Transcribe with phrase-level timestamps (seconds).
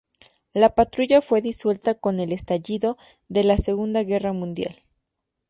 [0.55, 2.97] La patrulla fue disuelta con el estallido
[3.29, 4.81] de la Segunda Guerra Mundial.